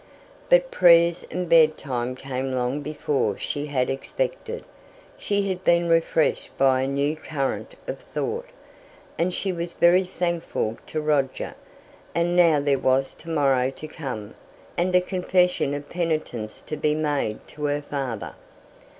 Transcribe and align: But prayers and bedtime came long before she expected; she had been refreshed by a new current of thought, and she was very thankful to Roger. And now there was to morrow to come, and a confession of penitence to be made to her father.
But 0.49 0.71
prayers 0.71 1.27
and 1.29 1.47
bedtime 1.47 2.15
came 2.15 2.51
long 2.51 2.81
before 2.81 3.37
she 3.37 3.67
expected; 3.69 4.63
she 5.15 5.47
had 5.47 5.63
been 5.63 5.89
refreshed 5.89 6.57
by 6.57 6.81
a 6.81 6.87
new 6.87 7.15
current 7.15 7.75
of 7.85 7.99
thought, 7.99 8.47
and 9.19 9.31
she 9.31 9.53
was 9.53 9.73
very 9.73 10.03
thankful 10.03 10.79
to 10.87 10.99
Roger. 11.01 11.53
And 12.15 12.35
now 12.35 12.59
there 12.59 12.79
was 12.79 13.13
to 13.13 13.29
morrow 13.29 13.69
to 13.69 13.87
come, 13.87 14.33
and 14.75 14.95
a 14.95 15.01
confession 15.01 15.75
of 15.75 15.87
penitence 15.87 16.61
to 16.61 16.77
be 16.77 16.95
made 16.95 17.47
to 17.49 17.65
her 17.65 17.81
father. 17.83 18.33